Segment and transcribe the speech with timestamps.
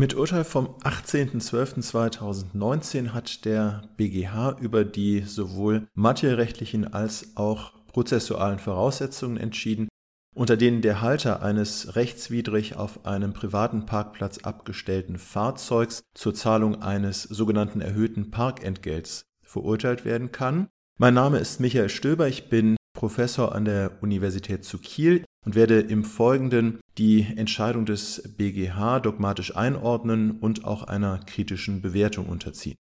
[0.00, 9.36] Mit Urteil vom 18.12.2019 hat der BGH über die sowohl materiellrechtlichen als auch prozessualen Voraussetzungen
[9.36, 9.88] entschieden,
[10.34, 17.24] unter denen der Halter eines rechtswidrig auf einem privaten Parkplatz abgestellten Fahrzeugs zur Zahlung eines
[17.24, 20.68] sogenannten erhöhten Parkentgelts verurteilt werden kann.
[20.98, 25.80] Mein Name ist Michael Stöber, ich bin Professor an der Universität zu Kiel und werde
[25.80, 32.76] im Folgenden die Entscheidung des BGH dogmatisch einordnen und auch einer kritischen Bewertung unterziehen.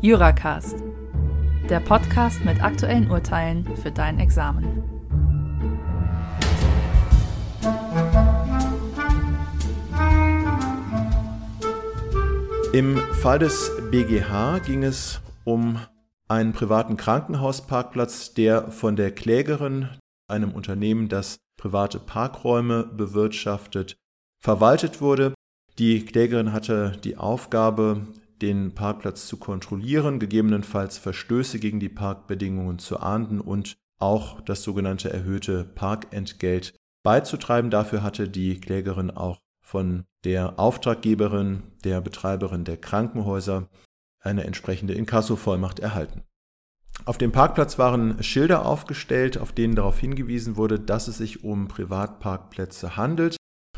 [0.00, 0.76] Juracast,
[1.70, 4.82] der Podcast mit aktuellen Urteilen für dein Examen.
[12.72, 15.78] Im Fall des BGH ging es um
[16.26, 19.88] einen privaten Krankenhausparkplatz, der von der Klägerin,
[20.34, 23.96] einem Unternehmen, das private Parkräume bewirtschaftet,
[24.42, 25.34] verwaltet wurde.
[25.78, 28.06] Die Klägerin hatte die Aufgabe,
[28.42, 35.10] den Parkplatz zu kontrollieren, gegebenenfalls Verstöße gegen die Parkbedingungen zu ahnden und auch das sogenannte
[35.10, 37.70] erhöhte Parkentgelt beizutreiben.
[37.70, 43.68] Dafür hatte die Klägerin auch von der Auftraggeberin, der Betreiberin der Krankenhäuser
[44.20, 46.24] eine entsprechende Inkassovollmacht erhalten.
[47.06, 51.68] Auf dem Parkplatz waren Schilder aufgestellt, auf denen darauf hingewiesen wurde, dass es sich um
[51.68, 53.36] Privatparkplätze handelt.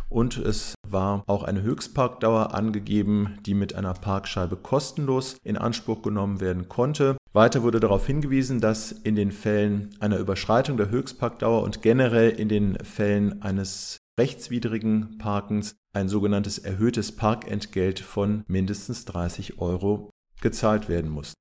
[0.08, 6.40] Und es war auch eine Höchstparkdauer angegeben, die mit einer Parkscheibe kostenlos in Anspruch genommen
[6.40, 7.16] werden konnte.
[7.32, 12.48] Weiter wurde darauf hingewiesen, dass in den Fällen einer Überschreitung der Höchstparkdauer und generell in
[12.48, 21.10] den Fällen eines rechtswidrigen Parkens ein sogenanntes erhöhtes Parkentgelt von mindestens 30 Euro gezahlt werden
[21.10, 21.34] muss.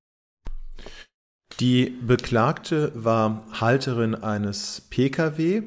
[1.61, 5.63] Die Beklagte war Halterin eines Pkw,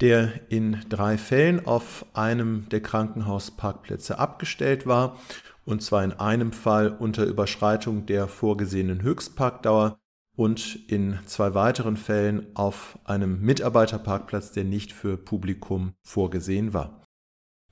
[0.00, 5.18] der in drei Fällen auf einem der Krankenhausparkplätze abgestellt war,
[5.64, 9.98] und zwar in einem Fall unter Überschreitung der vorgesehenen Höchstparkdauer
[10.36, 17.02] und in zwei weiteren Fällen auf einem Mitarbeiterparkplatz, der nicht für Publikum vorgesehen war.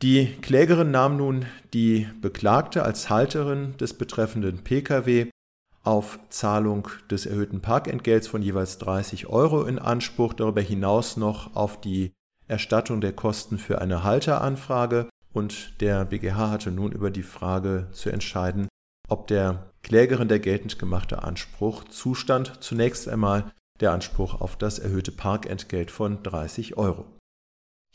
[0.03, 5.31] Die Klägerin nahm nun die Beklagte als Halterin des betreffenden Pkw
[5.85, 11.81] auf Zahlung des erhöhten Parkentgelts von jeweils 30 Euro in Anspruch, darüber hinaus noch auf
[11.81, 12.13] die
[12.49, 18.11] Erstattung der Kosten für eine Halteranfrage und der BGH hatte nun über die Frage zu
[18.11, 18.69] entscheiden,
[19.09, 22.55] ob der Klägerin der geltend gemachte Anspruch zustand.
[22.61, 27.05] Zunächst einmal der Anspruch auf das erhöhte Parkentgelt von 30 Euro.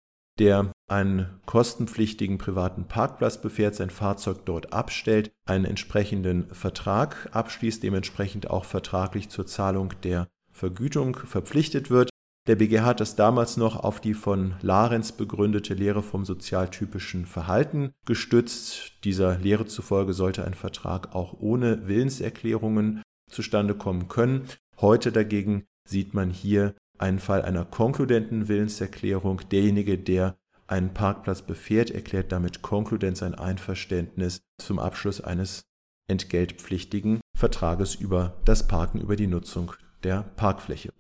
[0.42, 8.50] der einen kostenpflichtigen privaten Parkplatz befährt, sein Fahrzeug dort abstellt, einen entsprechenden Vertrag abschließt, dementsprechend
[8.50, 12.10] auch vertraglich zur Zahlung der Vergütung verpflichtet wird.
[12.48, 17.92] Der BGH hat das damals noch auf die von Larenz begründete Lehre vom sozialtypischen Verhalten
[18.08, 18.94] gestützt.
[19.04, 24.48] Dieser Lehre zufolge sollte ein Vertrag auch ohne Willenserklärungen zustande kommen können.
[24.80, 29.42] Heute dagegen sieht man hier einen Fall einer konkludenten Willenserklärung.
[29.52, 30.36] Derjenige, der
[30.68, 35.64] einen Parkplatz befährt, erklärt damit konkludent sein Einverständnis zum Abschluss eines
[36.08, 39.74] entgeltpflichtigen Vertrages über das Parken, über die Nutzung
[40.04, 40.94] der Parkfläche.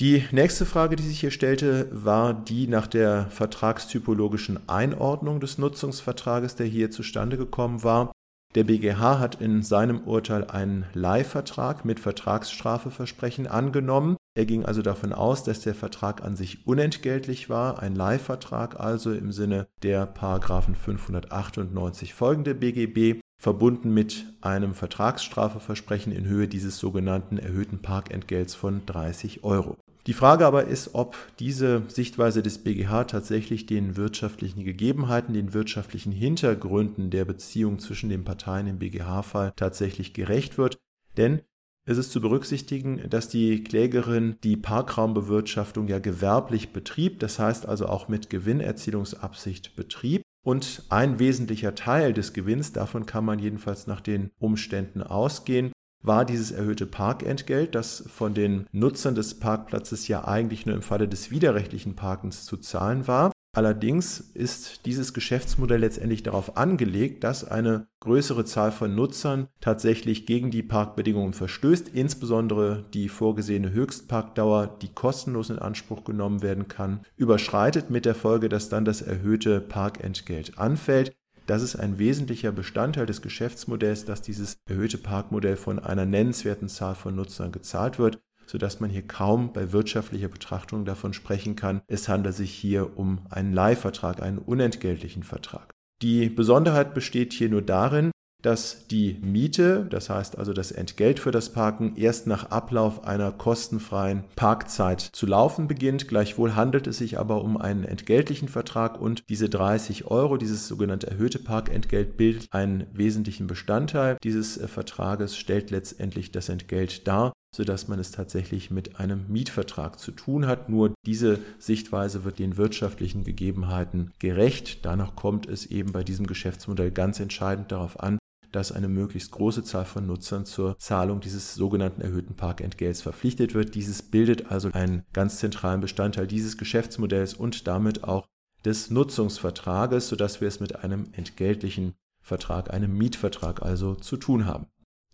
[0.00, 6.54] Die nächste Frage, die sich hier stellte, war die nach der vertragstypologischen Einordnung des Nutzungsvertrages,
[6.56, 8.10] der hier zustande gekommen war.
[8.54, 14.16] Der BGH hat in seinem Urteil einen Leihvertrag mit Vertragsstrafeversprechen angenommen.
[14.40, 19.12] Er ging also davon aus, dass der Vertrag an sich unentgeltlich war, ein Leihvertrag also
[19.12, 27.36] im Sinne der Paragraphen 598 folgende BGB, verbunden mit einem Vertragsstrafeversprechen in Höhe dieses sogenannten
[27.36, 29.76] erhöhten Parkentgelts von 30 Euro.
[30.06, 36.12] Die Frage aber ist, ob diese Sichtweise des BGH tatsächlich den wirtschaftlichen Gegebenheiten, den wirtschaftlichen
[36.12, 40.78] Hintergründen der Beziehung zwischen den Parteien im BGH-Fall tatsächlich gerecht wird.
[41.18, 41.42] Denn
[41.86, 47.86] es ist zu berücksichtigen, dass die Klägerin die Parkraumbewirtschaftung ja gewerblich betrieb, das heißt also
[47.86, 50.22] auch mit Gewinnerzielungsabsicht betrieb.
[50.42, 55.72] Und ein wesentlicher Teil des Gewinns, davon kann man jedenfalls nach den Umständen ausgehen,
[56.02, 61.08] war dieses erhöhte Parkentgelt, das von den Nutzern des Parkplatzes ja eigentlich nur im Falle
[61.08, 63.32] des widerrechtlichen Parkens zu zahlen war.
[63.52, 70.52] Allerdings ist dieses Geschäftsmodell letztendlich darauf angelegt, dass eine größere Zahl von Nutzern tatsächlich gegen
[70.52, 77.90] die Parkbedingungen verstößt, insbesondere die vorgesehene Höchstparkdauer, die kostenlos in Anspruch genommen werden kann, überschreitet
[77.90, 81.16] mit der Folge, dass dann das erhöhte Parkentgelt anfällt.
[81.46, 86.94] Das ist ein wesentlicher Bestandteil des Geschäftsmodells, dass dieses erhöhte Parkmodell von einer nennenswerten Zahl
[86.94, 88.20] von Nutzern gezahlt wird
[88.50, 93.20] sodass man hier kaum bei wirtschaftlicher Betrachtung davon sprechen kann, es handelt sich hier um
[93.30, 95.70] einen Leihvertrag, einen unentgeltlichen Vertrag.
[96.02, 98.10] Die Besonderheit besteht hier nur darin,
[98.42, 103.32] dass die Miete, das heißt also das Entgelt für das Parken, erst nach Ablauf einer
[103.32, 106.08] kostenfreien Parkzeit zu laufen beginnt.
[106.08, 111.08] Gleichwohl handelt es sich aber um einen entgeltlichen Vertrag und diese 30 Euro, dieses sogenannte
[111.08, 117.88] erhöhte Parkentgelt, bildet einen wesentlichen Bestandteil dieses äh, Vertrages, stellt letztendlich das Entgelt dar sodass
[117.88, 120.68] man es tatsächlich mit einem Mietvertrag zu tun hat.
[120.68, 124.84] Nur diese Sichtweise wird den wirtschaftlichen Gegebenheiten gerecht.
[124.84, 128.18] Danach kommt es eben bei diesem Geschäftsmodell ganz entscheidend darauf an,
[128.52, 133.74] dass eine möglichst große Zahl von Nutzern zur Zahlung dieses sogenannten erhöhten Parkentgelts verpflichtet wird.
[133.74, 138.26] Dieses bildet also einen ganz zentralen Bestandteil dieses Geschäftsmodells und damit auch
[138.64, 144.66] des Nutzungsvertrages, sodass wir es mit einem entgeltlichen Vertrag, einem Mietvertrag also zu tun haben.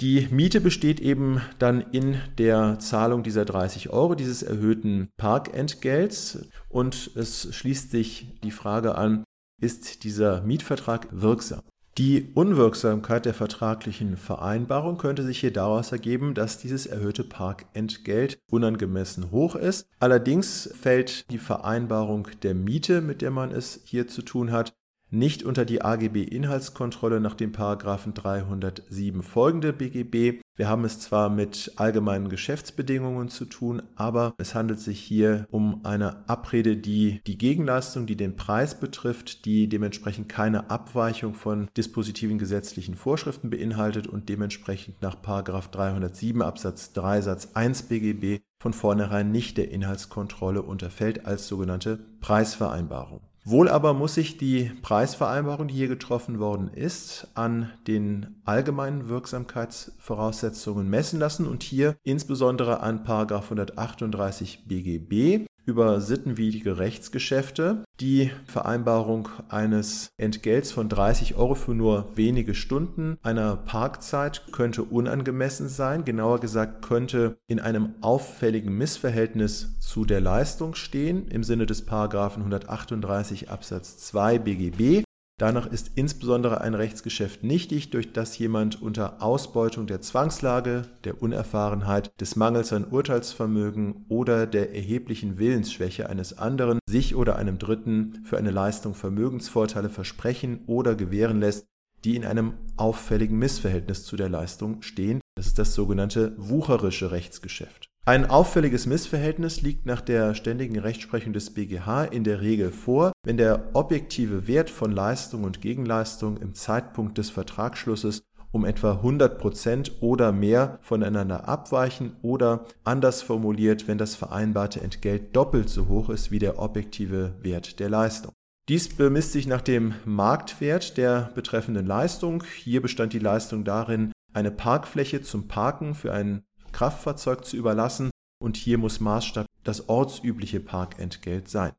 [0.03, 6.51] Die Miete besteht eben dann in der Zahlung dieser 30 Euro, dieses erhöhten Parkentgelts.
[6.69, 9.25] Und es schließt sich die Frage an,
[9.59, 11.63] ist dieser Mietvertrag wirksam?
[11.97, 19.31] Die Unwirksamkeit der vertraglichen Vereinbarung könnte sich hier daraus ergeben, dass dieses erhöhte Parkentgelt unangemessen
[19.31, 19.87] hoch ist.
[19.99, 24.75] Allerdings fällt die Vereinbarung der Miete, mit der man es hier zu tun hat,
[25.11, 30.41] nicht unter die AGB Inhaltskontrolle nach dem Paragraphen 307 folgende BGB.
[30.57, 35.85] Wir haben es zwar mit allgemeinen Geschäftsbedingungen zu tun, aber es handelt sich hier um
[35.85, 42.39] eine Abrede, die die Gegenleistung, die den Preis betrifft, die dementsprechend keine Abweichung von dispositiven
[42.39, 49.31] gesetzlichen Vorschriften beinhaltet und dementsprechend nach Paragraph 307 Absatz 3 Satz 1 BGB von vornherein
[49.31, 53.21] nicht der Inhaltskontrolle unterfällt als sogenannte Preisvereinbarung.
[53.49, 60.91] Wohl aber muss sich die Preisvereinbarung, die hier getroffen worden ist, an den allgemeinen Wirksamkeitsvoraussetzungen
[60.91, 67.85] messen lassen und hier insbesondere an 138 BGB über sittenwidrige Rechtsgeschäfte.
[68.01, 75.69] Die Vereinbarung eines Entgelts von 30 Euro für nur wenige Stunden einer Parkzeit könnte unangemessen
[75.69, 76.05] sein.
[76.05, 82.43] Genauer gesagt könnte in einem auffälligen Missverhältnis zu der Leistung stehen im Sinne des Paragraphen
[82.43, 85.06] 138 Absatz 2 BGB.
[85.39, 92.11] Danach ist insbesondere ein Rechtsgeschäft nichtig, durch das jemand unter Ausbeutung der Zwangslage, der Unerfahrenheit,
[92.19, 98.39] des Mangels an Urteilsvermögen oder der erheblichen Willensschwäche eines anderen sich oder einem Dritten für
[98.39, 101.67] eine Leistung Vermögensvorteile versprechen oder gewähren lässt,
[102.05, 105.21] die in einem auffälligen Missverhältnis zu der Leistung stehen.
[105.37, 107.86] Das ist das sogenannte wucherische Rechtsgeschäft.
[108.09, 113.37] Ein auffälliges Missverhältnis liegt nach der ständigen Rechtsprechung des BGH in der Regel vor, wenn
[113.37, 118.23] der objektive Wert von Leistung und Gegenleistung im Zeitpunkt des Vertragsschlusses
[118.53, 125.35] um etwa 100 Prozent oder mehr voneinander abweichen oder anders formuliert, wenn das vereinbarte Entgelt
[125.35, 128.31] doppelt so hoch ist wie der objektive Wert der Leistung.
[128.69, 132.45] Dies bemisst sich nach dem Marktwert der betreffenden Leistung.
[132.57, 136.46] Hier bestand die Leistung darin, eine Parkfläche zum Parken für einen
[136.77, 141.73] Kraftfahrzeug zu überlassen und hier muss Maßstab das ortsübliche Parkentgelt sein.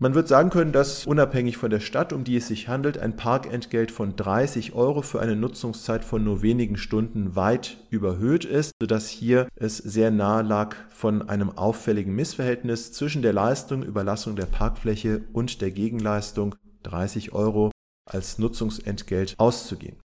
[0.00, 3.16] Man wird sagen können, dass unabhängig von der Stadt, um die es sich handelt, ein
[3.16, 9.08] Parkentgelt von 30 Euro für eine Nutzungszeit von nur wenigen Stunden weit überhöht ist, sodass
[9.08, 15.22] hier es sehr nahe lag, von einem auffälligen Missverhältnis zwischen der Leistung Überlassung der Parkfläche
[15.32, 17.70] und der Gegenleistung 30 Euro
[18.10, 20.00] als Nutzungsentgelt auszugehen.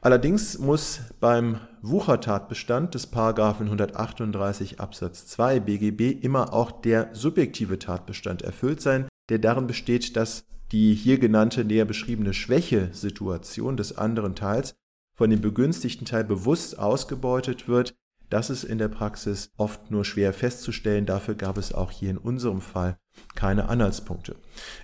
[0.00, 3.12] Allerdings muss beim Wuchertatbestand des§
[3.60, 10.44] 138 Absatz 2 BGB immer auch der subjektive Tatbestand erfüllt sein, der darin besteht, dass
[10.70, 14.74] die hier genannte näher beschriebene Schwächesituation des anderen Teils
[15.16, 17.96] von dem begünstigten Teil bewusst ausgebeutet wird,
[18.30, 21.06] das ist in der Praxis oft nur schwer festzustellen.
[21.06, 22.98] Dafür gab es auch hier in unserem Fall
[23.34, 24.36] keine Anhaltspunkte.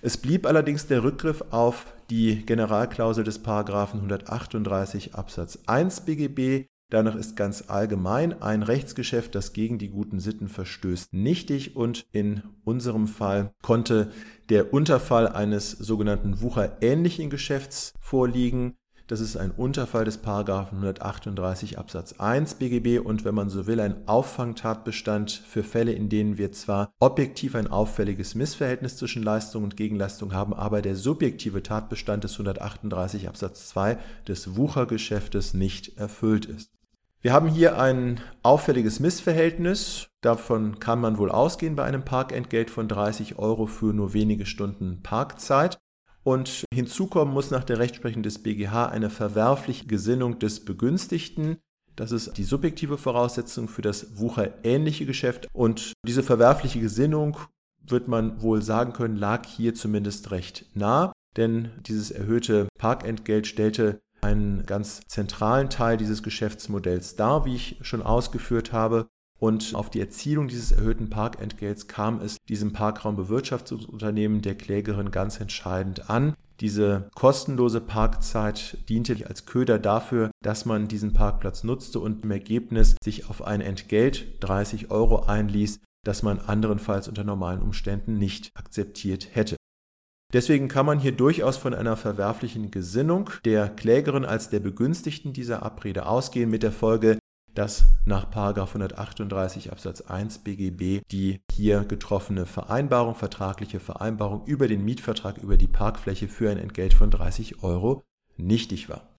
[0.03, 6.67] Es blieb allerdings der Rückgriff auf die Generalklausel des Paragraphen 138 Absatz 1 BGB.
[6.91, 12.43] Danach ist ganz allgemein ein Rechtsgeschäft, das gegen die guten Sitten verstößt, nichtig und in
[12.65, 14.13] unserem Fall konnte
[14.49, 18.77] der Unterfall eines sogenannten wucherähnlichen Geschäfts vorliegen.
[19.07, 23.79] Das ist ein Unterfall des Paragraphen 138 Absatz 1 BGB und wenn man so will,
[23.81, 29.77] ein Auffangtatbestand für Fälle, in denen wir zwar objektiv ein auffälliges Missverhältnis zwischen Leistung und
[29.77, 36.71] Gegenleistung haben, aber der subjektive Tatbestand des 138 Absatz 2 des Wuchergeschäftes nicht erfüllt ist.
[37.21, 40.09] Wir haben hier ein auffälliges Missverhältnis.
[40.23, 45.03] Davon kann man wohl ausgehen bei einem Parkentgelt von 30 Euro für nur wenige Stunden
[45.03, 45.79] Parkzeit.
[46.25, 51.59] Und hinzu kommen muss nach der Rechtsprechung des BGH eine verwerfliche Gesinnung des Begünstigten.
[51.97, 55.47] Das ist die subjektive Voraussetzung für das wucherähnliche Geschäft.
[55.53, 57.39] Und diese verwerfliche Gesinnung,
[57.87, 61.13] wird man wohl sagen können, lag hier zumindest recht nah.
[61.37, 68.03] Denn dieses erhöhte Parkentgelt stellte einen ganz zentralen Teil dieses Geschäftsmodells dar, wie ich schon
[68.03, 69.07] ausgeführt habe.
[69.45, 76.09] Und auf die Erzielung dieses erhöhten Parkentgelts kam es diesem Parkraumbewirtschaftungsunternehmen der Klägerin ganz entscheidend
[76.09, 76.33] an.
[76.61, 82.97] Diese kostenlose Parkzeit diente als Köder dafür, dass man diesen Parkplatz nutzte und im Ergebnis
[83.05, 89.29] sich auf ein Entgelt 30 Euro einließ, das man anderenfalls unter normalen Umständen nicht akzeptiert
[89.35, 89.57] hätte.
[90.33, 95.63] Deswegen kann man hier durchaus von einer verwerflichen Gesinnung der Klägerin als der Begünstigten dieser
[95.63, 97.19] Abrede ausgehen, mit der Folge,
[97.55, 105.39] dass nach 138 Absatz 1 BGB die hier getroffene Vereinbarung, vertragliche Vereinbarung über den Mietvertrag
[105.39, 108.03] über die Parkfläche für ein Entgelt von 30 Euro
[108.37, 109.15] nichtig war.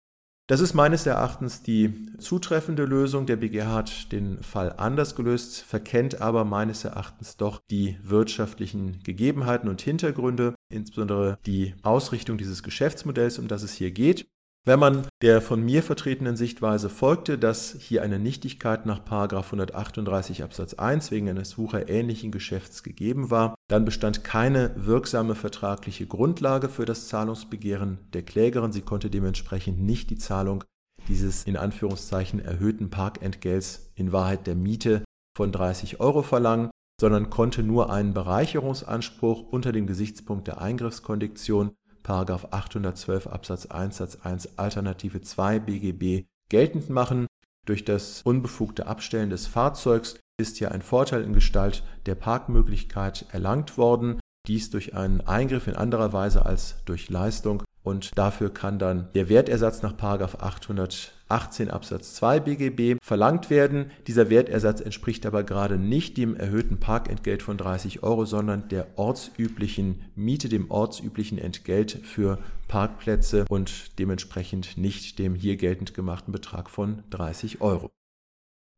[0.48, 3.25] Das ist meines Erachtens die zutreffende Lösung.
[3.25, 9.68] Der BGH hat den Fall anders gelöst, verkennt aber meines Erachtens doch die wirtschaftlichen Gegebenheiten
[9.68, 14.27] und Hintergründe, insbesondere die Ausrichtung dieses Geschäftsmodells, um das es hier geht.
[14.68, 20.74] Wenn man der von mir vertretenen Sichtweise folgte, dass hier eine Nichtigkeit nach 138 Absatz
[20.74, 27.10] 1 wegen eines wucherähnlichen Geschäfts gegeben war, dann bestand keine wirksame vertragliche Grundlage für das
[27.10, 28.72] Zahlungsbegehren der Klägerin.
[28.72, 30.64] Sie konnte dementsprechend nicht die Zahlung
[31.08, 35.04] dieses in Anführungszeichen erhöhten Parkentgelts in Wahrheit der Miete
[35.38, 41.76] von 30 Euro verlangen, sondern konnte nur einen Bereicherungsanspruch unter dem Gesichtspunkt der Eingriffskondition
[42.10, 47.28] 812 Absatz 1 Satz 1 Alternative 2 BGB geltend machen.
[47.66, 53.78] Durch das unbefugte Abstellen des Fahrzeugs ist ja ein Vorteil in Gestalt der Parkmöglichkeit erlangt
[53.78, 59.08] worden, dies durch einen Eingriff in anderer Weise als durch Leistung und dafür kann dann
[59.13, 63.92] der Wertersatz nach 818 Absatz 2 BGB verlangt werden.
[64.08, 70.01] Dieser Wertersatz entspricht aber gerade nicht dem erhöhten Parkentgelt von 30 Euro, sondern der ortsüblichen
[70.15, 77.04] Miete, dem ortsüblichen Entgelt für Parkplätze und dementsprechend nicht dem hier geltend gemachten Betrag von
[77.12, 77.95] 30 Euro.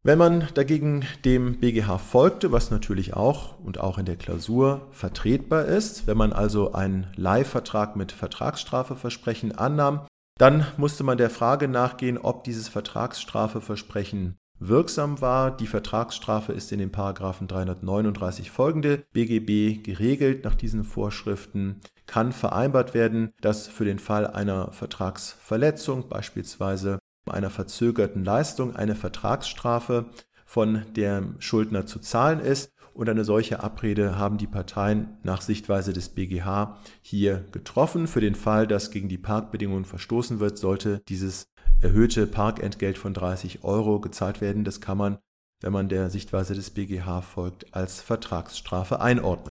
[0.07, 5.65] Wenn man dagegen dem BGH folgte, was natürlich auch und auch in der Klausur vertretbar
[5.65, 10.07] ist, wenn man also einen Leihvertrag mit Vertragsstrafeversprechen annahm,
[10.39, 15.51] dann musste man der Frage nachgehen, ob dieses Vertragsstrafeversprechen wirksam war.
[15.51, 20.45] Die Vertragsstrafe ist in den Paragraphen 339 folgende BGB geregelt.
[20.45, 26.97] Nach diesen Vorschriften kann vereinbart werden, dass für den Fall einer Vertragsverletzung, beispielsweise
[27.29, 30.05] einer verzögerten Leistung eine Vertragsstrafe
[30.45, 32.71] von dem Schuldner zu zahlen ist.
[32.93, 38.07] Und eine solche Abrede haben die Parteien nach Sichtweise des BGH hier getroffen.
[38.07, 41.47] Für den Fall, dass gegen die Parkbedingungen verstoßen wird, sollte dieses
[41.79, 44.63] erhöhte Parkentgelt von 30 Euro gezahlt werden.
[44.63, 45.19] Das kann man,
[45.61, 49.49] wenn man der Sichtweise des BGH folgt, als Vertragsstrafe einordnen.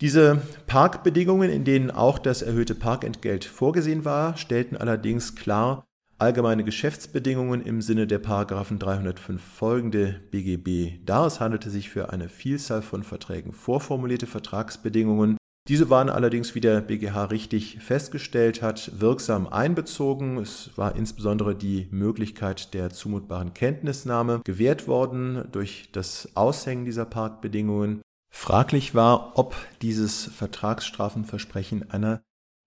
[0.00, 5.85] Diese Parkbedingungen, in denen auch das erhöhte Parkentgelt vorgesehen war, stellten allerdings klar,
[6.18, 11.26] allgemeine Geschäftsbedingungen im Sinne der Paragraphen 305 folgende BGB dar.
[11.26, 15.36] Es handelte sich für eine Vielzahl von Verträgen vorformulierte Vertragsbedingungen.
[15.68, 20.38] Diese waren allerdings, wie der BGH richtig festgestellt hat, wirksam einbezogen.
[20.38, 28.00] Es war insbesondere die Möglichkeit der zumutbaren Kenntnisnahme gewährt worden durch das Aushängen dieser Parkbedingungen.
[28.32, 32.20] Fraglich war, ob dieses Vertragsstrafenversprechen einer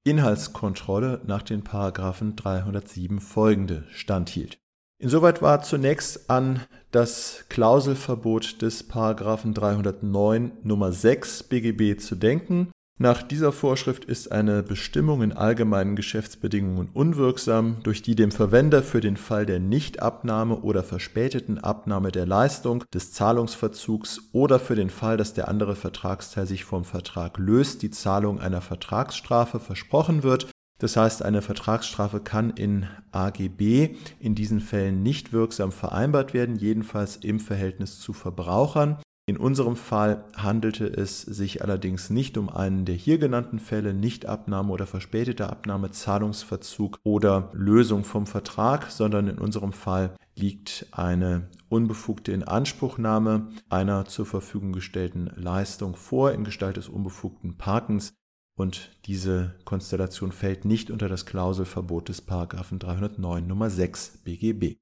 [0.06, 4.58] Inhaltskontrolle nach den Paragraphen 307 folgende standhielt.
[5.02, 12.72] Insoweit war zunächst an das Klauselverbot des Paragraphen 309 Nummer 6 BGB zu denken.
[13.02, 19.00] Nach dieser Vorschrift ist eine Bestimmung in allgemeinen Geschäftsbedingungen unwirksam, durch die dem Verwender für
[19.00, 25.16] den Fall der Nichtabnahme oder verspäteten Abnahme der Leistung, des Zahlungsverzugs oder für den Fall,
[25.16, 30.52] dass der andere Vertragsteil sich vom Vertrag löst, die Zahlung einer Vertragsstrafe versprochen wird.
[30.80, 37.16] Das heißt, eine Vertragsstrafe kann in AGB in diesen Fällen nicht wirksam vereinbart werden, jedenfalls
[37.16, 38.98] im Verhältnis zu Verbrauchern.
[39.30, 44.74] In unserem Fall handelte es sich allerdings nicht um einen der hier genannten Fälle, Nichtabnahme
[44.74, 52.32] oder verspätete Abnahme, Zahlungsverzug oder Lösung vom Vertrag, sondern in unserem Fall liegt eine unbefugte
[52.32, 58.16] Inanspruchnahme einer zur Verfügung gestellten Leistung vor in Gestalt des unbefugten Parkens
[58.58, 64.78] und diese Konstellation fällt nicht unter das Klauselverbot des Paragraphen 309 Nummer 6 BGB.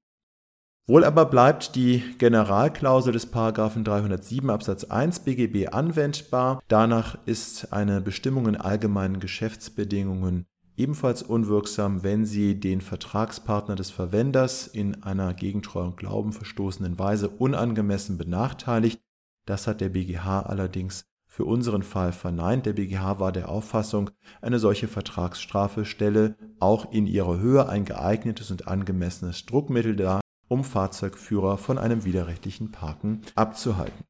[0.89, 6.61] Wohl aber bleibt die Generalklausel des Paragraphen 307 Absatz 1 BGB anwendbar.
[6.69, 10.45] Danach ist eine Bestimmung in allgemeinen Geschäftsbedingungen
[10.77, 16.97] ebenfalls unwirksam, wenn sie den Vertragspartner des Verwenders in einer gegen Treu und Glauben verstoßenen
[16.97, 19.01] Weise unangemessen benachteiligt.
[19.45, 22.65] Das hat der BGH allerdings für unseren Fall verneint.
[22.65, 24.09] Der BGH war der Auffassung,
[24.41, 30.63] eine solche Vertragsstrafe stelle auch in ihrer Höhe ein geeignetes und angemessenes Druckmittel dar, um
[30.63, 34.05] Fahrzeugführer von einem widerrechtlichen Parken abzuhalten.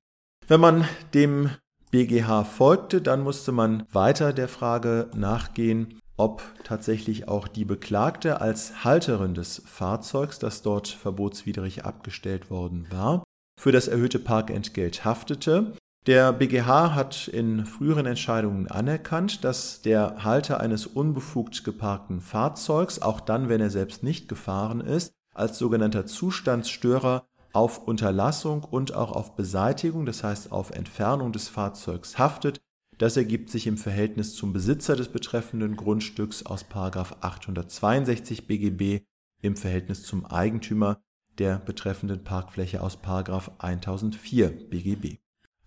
[0.47, 1.49] Wenn man dem
[1.91, 8.83] BGH folgte, dann musste man weiter der Frage nachgehen, ob tatsächlich auch die Beklagte als
[8.83, 13.23] Halterin des Fahrzeugs, das dort verbotswidrig abgestellt worden war,
[13.59, 15.73] für das erhöhte Parkentgelt haftete.
[16.07, 23.19] Der BGH hat in früheren Entscheidungen anerkannt, dass der Halter eines unbefugt geparkten Fahrzeugs, auch
[23.19, 29.35] dann, wenn er selbst nicht gefahren ist, als sogenannter Zustandsstörer auf Unterlassung und auch auf
[29.35, 32.61] Beseitigung, das heißt auf Entfernung des Fahrzeugs haftet.
[32.97, 39.03] Das ergibt sich im Verhältnis zum Besitzer des betreffenden Grundstücks aus 862 BGB
[39.41, 40.99] im Verhältnis zum Eigentümer
[41.37, 45.17] der betreffenden Parkfläche aus 1004 BGB.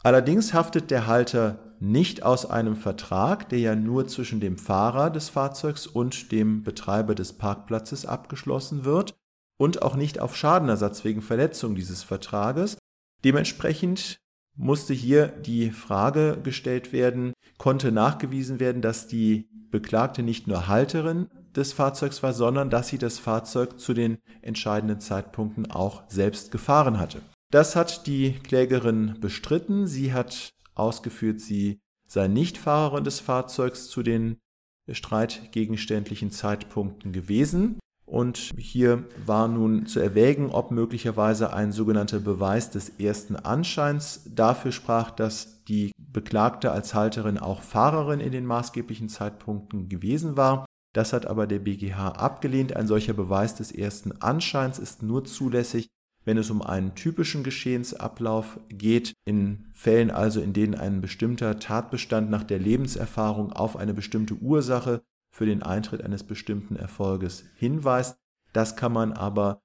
[0.02, 5.28] Allerdings haftet der Halter nicht aus einem Vertrag, der ja nur zwischen dem Fahrer des
[5.28, 9.14] Fahrzeugs und dem Betreiber des Parkplatzes abgeschlossen wird,
[9.60, 12.78] und auch nicht auf Schadenersatz wegen Verletzung dieses Vertrages.
[13.24, 14.16] Dementsprechend
[14.56, 21.28] musste hier die Frage gestellt werden, konnte nachgewiesen werden, dass die Beklagte nicht nur Halterin
[21.54, 26.98] des Fahrzeugs war, sondern dass sie das Fahrzeug zu den entscheidenden Zeitpunkten auch selbst gefahren
[26.98, 27.20] hatte.
[27.50, 29.86] Das hat die Klägerin bestritten.
[29.86, 34.38] Sie hat ausgeführt, sie sei nicht Fahrerin des Fahrzeugs zu den
[34.90, 37.78] streitgegenständlichen Zeitpunkten gewesen.
[38.10, 44.72] Und hier war nun zu erwägen, ob möglicherweise ein sogenannter Beweis des ersten Anscheins dafür
[44.72, 50.66] sprach, dass die Beklagte als Halterin auch Fahrerin in den maßgeblichen Zeitpunkten gewesen war.
[50.92, 52.75] Das hat aber der BGH abgelehnt.
[52.75, 55.86] Ein solcher Beweis des ersten Anscheins ist nur zulässig,
[56.25, 62.28] wenn es um einen typischen Geschehensablauf geht, in Fällen also, in denen ein bestimmter Tatbestand
[62.28, 65.00] nach der Lebenserfahrung auf eine bestimmte Ursache
[65.40, 68.18] für den Eintritt eines bestimmten Erfolges hinweist.
[68.52, 69.62] Das kann man aber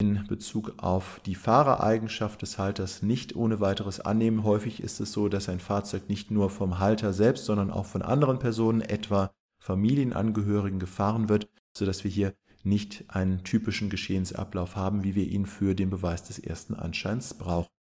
[0.00, 4.44] in Bezug auf die Fahrereigenschaft des Halters nicht ohne weiteres annehmen.
[4.44, 8.02] Häufig ist es so, dass ein Fahrzeug nicht nur vom Halter selbst, sondern auch von
[8.02, 15.16] anderen Personen, etwa Familienangehörigen, gefahren wird, sodass wir hier nicht einen typischen Geschehensablauf haben, wie
[15.16, 17.75] wir ihn für den Beweis des ersten Anscheins brauchen.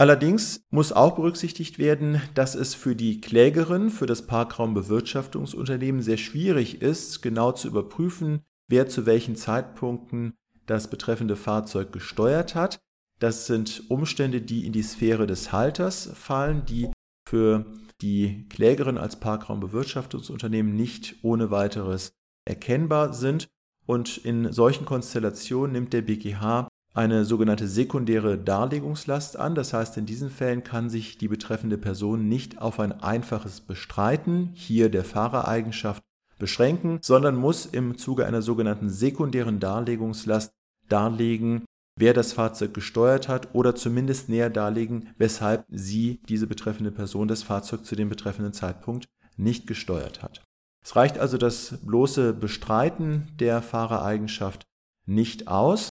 [0.00, 6.80] Allerdings muss auch berücksichtigt werden, dass es für die Klägerin, für das Parkraumbewirtschaftungsunternehmen sehr schwierig
[6.80, 10.32] ist, genau zu überprüfen, wer zu welchen Zeitpunkten
[10.64, 12.80] das betreffende Fahrzeug gesteuert hat.
[13.18, 16.88] Das sind Umstände, die in die Sphäre des Halters fallen, die
[17.28, 17.66] für
[18.00, 22.14] die Klägerin als Parkraumbewirtschaftungsunternehmen nicht ohne weiteres
[22.46, 23.50] erkennbar sind.
[23.84, 29.54] Und in solchen Konstellationen nimmt der BGH eine sogenannte sekundäre Darlegungslast an.
[29.54, 34.50] Das heißt, in diesen Fällen kann sich die betreffende Person nicht auf ein einfaches Bestreiten,
[34.54, 36.02] hier der Fahrereigenschaft,
[36.38, 40.50] beschränken, sondern muss im Zuge einer sogenannten sekundären Darlegungslast
[40.88, 41.64] darlegen,
[41.96, 47.42] wer das Fahrzeug gesteuert hat oder zumindest näher darlegen, weshalb sie, diese betreffende Person, das
[47.42, 50.42] Fahrzeug zu dem betreffenden Zeitpunkt nicht gesteuert hat.
[50.82, 54.62] Es reicht also das bloße Bestreiten der Fahrereigenschaft
[55.06, 55.89] nicht aus,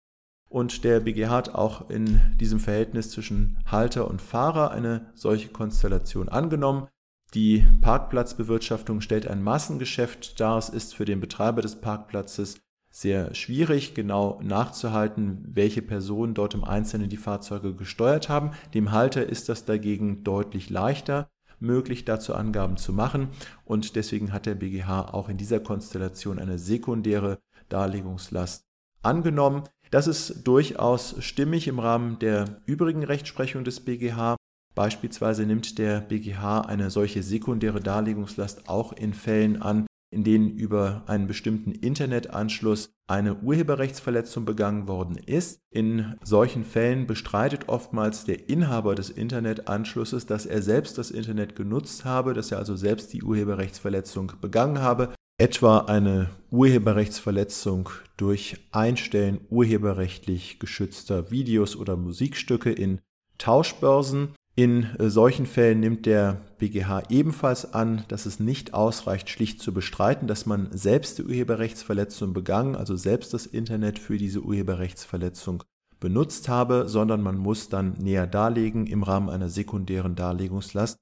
[0.49, 6.29] und der BGH hat auch in diesem Verhältnis zwischen Halter und Fahrer eine solche Konstellation
[6.29, 6.88] angenommen.
[7.33, 10.57] Die Parkplatzbewirtschaftung stellt ein Massengeschäft dar.
[10.57, 16.63] Es ist für den Betreiber des Parkplatzes sehr schwierig, genau nachzuhalten, welche Personen dort im
[16.63, 18.51] Einzelnen die Fahrzeuge gesteuert haben.
[18.73, 21.29] Dem Halter ist das dagegen deutlich leichter
[21.60, 23.29] möglich, dazu Angaben zu machen.
[23.65, 28.65] Und deswegen hat der BGH auch in dieser Konstellation eine sekundäre Darlegungslast
[29.01, 29.63] angenommen.
[29.91, 34.36] Das ist durchaus stimmig im Rahmen der übrigen Rechtsprechung des BGH.
[34.76, 41.04] Beispielsweise nimmt der BGH eine solche sekundäre Darlegungslast auch in Fällen an, in denen über
[41.08, 45.60] einen bestimmten Internetanschluss eine Urheberrechtsverletzung begangen worden ist.
[45.71, 52.06] In solchen Fällen bestreitet oftmals der Inhaber des Internetanschlusses, dass er selbst das Internet genutzt
[52.06, 55.13] habe, dass er also selbst die Urheberrechtsverletzung begangen habe.
[55.39, 63.02] Etwa eine Urheberrechtsverletzung durch Einstellen urheberrechtlich geschützter Videos oder Musikstücke in
[63.38, 64.30] Tauschbörsen.
[64.56, 69.76] In äh, solchen Fällen nimmt der BGH ebenfalls an, dass es nicht ausreicht, schlicht zu
[69.76, 75.63] bestreiten, dass man selbst die Urheberrechtsverletzung begangen, also selbst das Internet für diese Urheberrechtsverletzung
[76.00, 80.97] benutzt habe, sondern man muss dann näher darlegen im Rahmen einer sekundären Darlegungslast,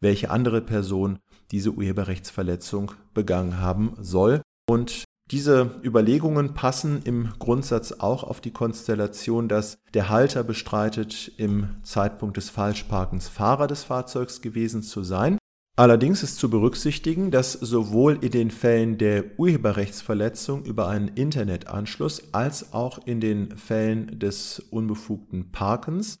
[0.00, 4.42] welche andere Person diese Urheberrechtsverletzung begangen haben soll.
[4.68, 11.68] Und diese Überlegungen passen im Grundsatz auch auf die Konstellation, dass der Halter bestreitet, im
[11.82, 15.38] Zeitpunkt des Falschparkens Fahrer des Fahrzeugs gewesen zu sein.
[15.78, 22.72] Allerdings ist zu berücksichtigen, dass sowohl in den Fällen der Urheberrechtsverletzung über einen Internetanschluss als
[22.72, 26.18] auch in den Fällen des unbefugten Parkens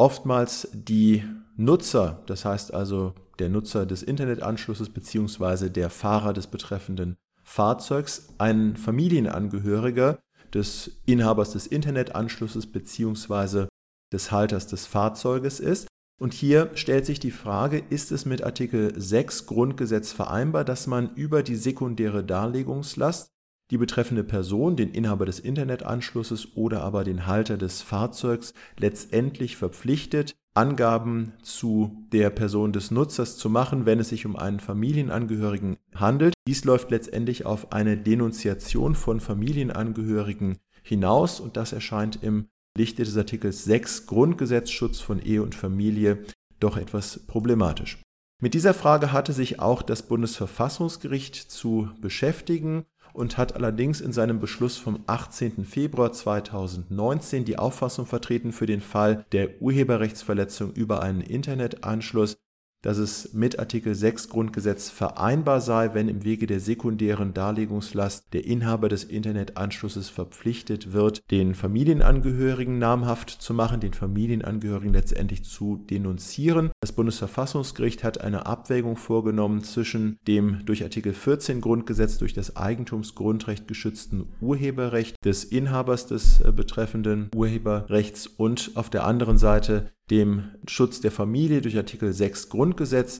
[0.00, 1.22] oftmals die
[1.56, 5.68] Nutzer, das heißt also der Nutzer des Internetanschlusses bzw.
[5.70, 10.20] der Fahrer des betreffenden Fahrzeugs ein Familienangehöriger
[10.54, 13.66] des Inhabers des Internetanschlusses bzw.
[14.12, 15.88] des Halters des Fahrzeuges ist.
[16.20, 21.14] Und hier stellt sich die Frage, ist es mit Artikel 6 Grundgesetz vereinbar, dass man
[21.14, 23.30] über die sekundäre Darlegungslast
[23.70, 30.34] die betreffende Person, den Inhaber des Internetanschlusses oder aber den Halter des Fahrzeugs letztendlich verpflichtet,
[30.54, 36.34] Angaben zu der Person des Nutzers zu machen, wenn es sich um einen Familienangehörigen handelt.
[36.48, 43.16] Dies läuft letztendlich auf eine Denunziation von Familienangehörigen hinaus und das erscheint im Lichte des
[43.16, 46.24] Artikels 6 Grundgesetzschutz von Ehe und Familie
[46.58, 47.98] doch etwas problematisch.
[48.42, 54.40] Mit dieser Frage hatte sich auch das Bundesverfassungsgericht zu beschäftigen und hat allerdings in seinem
[54.40, 55.64] Beschluss vom 18.
[55.64, 62.38] Februar 2019 die Auffassung vertreten für den Fall der Urheberrechtsverletzung über einen Internetanschluss,
[62.82, 68.44] dass es mit Artikel 6 Grundgesetz vereinbar sei, wenn im Wege der sekundären Darlegungslast der
[68.44, 76.70] Inhaber des Internetanschlusses verpflichtet wird, den Familienangehörigen namhaft zu machen, den Familienangehörigen letztendlich zu denunzieren.
[76.80, 83.68] Das Bundesverfassungsgericht hat eine Abwägung vorgenommen zwischen dem durch Artikel 14 Grundgesetz durch das Eigentumsgrundrecht
[83.68, 91.00] geschützten Urheberrecht des Inhabers des äh, betreffenden Urheberrechts und auf der anderen Seite dem Schutz
[91.00, 93.18] der Familie durch Artikel 6 Grundgesetz.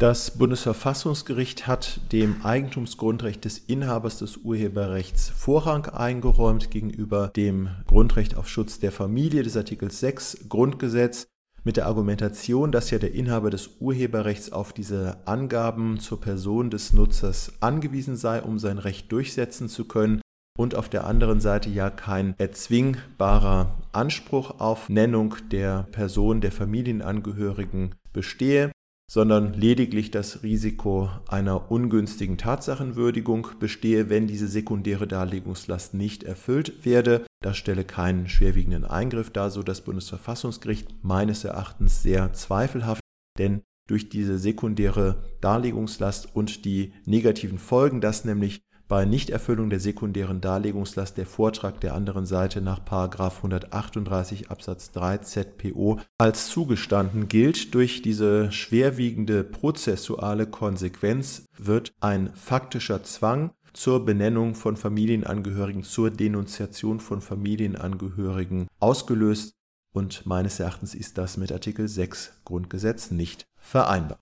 [0.00, 8.48] Das Bundesverfassungsgericht hat dem Eigentumsgrundrecht des Inhabers des Urheberrechts Vorrang eingeräumt gegenüber dem Grundrecht auf
[8.48, 11.26] Schutz der Familie des Artikels 6 Grundgesetz
[11.62, 16.92] mit der Argumentation, dass ja der Inhaber des Urheberrechts auf diese Angaben zur Person des
[16.92, 20.20] Nutzers angewiesen sei, um sein Recht durchsetzen zu können
[20.58, 27.94] und auf der anderen Seite ja kein erzwingbarer Anspruch auf Nennung der Person, der Familienangehörigen
[28.12, 28.72] bestehe,
[29.10, 37.26] sondern lediglich das Risiko einer ungünstigen Tatsachenwürdigung bestehe, wenn diese sekundäre Darlegungslast nicht erfüllt werde.
[37.42, 43.02] Das stelle keinen schwerwiegenden Eingriff dar, so das Bundesverfassungsgericht meines Erachtens sehr zweifelhaft,
[43.38, 50.42] denn durch diese sekundäre Darlegungslast und die negativen Folgen, dass nämlich bei Nichterfüllung der sekundären
[50.42, 57.74] Darlegungslast der Vortrag der anderen Seite nach 138 Absatz 3 ZPO als zugestanden gilt.
[57.74, 67.00] Durch diese schwerwiegende prozessuale Konsequenz wird ein faktischer Zwang zur Benennung von Familienangehörigen, zur Denunziation
[67.00, 69.54] von Familienangehörigen ausgelöst
[69.94, 74.18] und meines Erachtens ist das mit Artikel 6 Grundgesetz nicht vereinbar.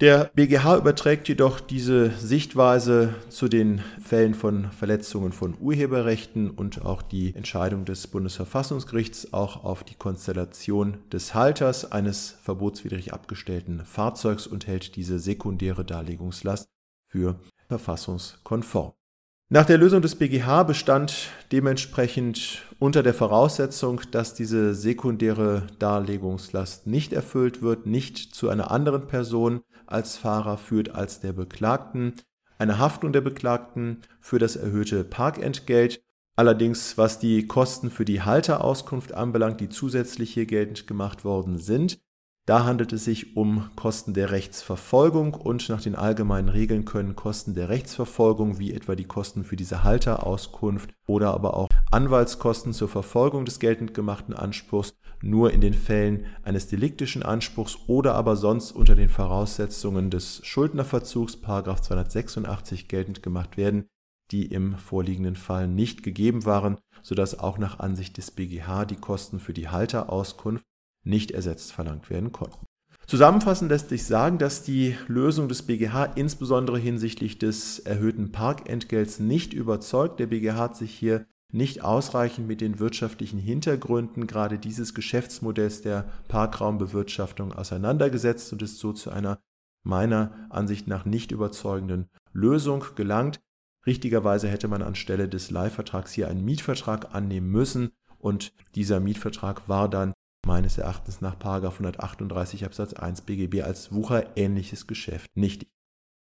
[0.00, 7.00] Der BGH überträgt jedoch diese Sichtweise zu den Fällen von Verletzungen von Urheberrechten und auch
[7.00, 14.66] die Entscheidung des Bundesverfassungsgerichts auch auf die Konstellation des Halters eines verbotswidrig abgestellten Fahrzeugs und
[14.66, 16.68] hält diese sekundäre Darlegungslast
[17.06, 18.94] für verfassungskonform.
[19.48, 27.12] Nach der Lösung des BGH bestand dementsprechend unter der Voraussetzung, dass diese sekundäre Darlegungslast nicht
[27.12, 32.14] erfüllt wird, nicht zu einer anderen Person als Fahrer führt als der Beklagten,
[32.58, 36.02] eine Haftung der Beklagten für das erhöhte Parkentgelt.
[36.36, 42.00] Allerdings, was die Kosten für die Halterauskunft anbelangt, die zusätzlich hier geltend gemacht worden sind,
[42.46, 47.54] Da handelt es sich um Kosten der Rechtsverfolgung und nach den allgemeinen Regeln können Kosten
[47.54, 53.46] der Rechtsverfolgung, wie etwa die Kosten für diese Halterauskunft oder aber auch Anwaltskosten zur Verfolgung
[53.46, 58.94] des geltend gemachten Anspruchs, nur in den Fällen eines deliktischen Anspruchs oder aber sonst unter
[58.94, 63.86] den Voraussetzungen des Schuldnerverzugs 286 geltend gemacht werden,
[64.32, 69.40] die im vorliegenden Fall nicht gegeben waren, sodass auch nach Ansicht des BGH die Kosten
[69.40, 70.66] für die Halterauskunft
[71.04, 72.66] nicht ersetzt verlangt werden konnten.
[73.06, 79.52] Zusammenfassend lässt sich sagen, dass die Lösung des BGH insbesondere hinsichtlich des erhöhten Parkentgelts nicht
[79.52, 80.18] überzeugt.
[80.20, 86.06] Der BGH hat sich hier nicht ausreichend mit den wirtschaftlichen Hintergründen gerade dieses Geschäftsmodells der
[86.28, 89.38] Parkraumbewirtschaftung auseinandergesetzt und ist so zu einer
[89.84, 93.40] meiner Ansicht nach nicht überzeugenden Lösung gelangt.
[93.86, 99.90] Richtigerweise hätte man anstelle des Leihvertrags hier einen Mietvertrag annehmen müssen und dieser Mietvertrag war
[99.90, 100.14] dann
[100.46, 105.68] meines Erachtens nach 138 Absatz 1 BGB als wucherähnliches Geschäft nichtig.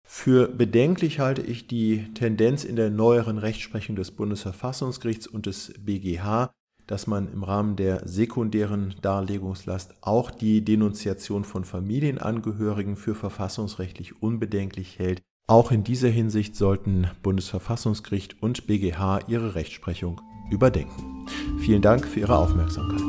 [0.07, 6.53] Für bedenklich halte ich die Tendenz in der neueren Rechtsprechung des Bundesverfassungsgerichts und des BGH,
[6.87, 14.99] dass man im Rahmen der sekundären Darlegungslast auch die Denunziation von Familienangehörigen für verfassungsrechtlich unbedenklich
[14.99, 15.23] hält.
[15.47, 21.27] Auch in dieser Hinsicht sollten Bundesverfassungsgericht und BGH ihre Rechtsprechung überdenken.
[21.59, 23.03] Vielen Dank für Ihre Aufmerksamkeit.